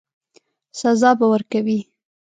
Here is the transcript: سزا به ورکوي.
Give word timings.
سزا 0.79 1.11
به 1.19 1.25
ورکوي. 1.31 1.79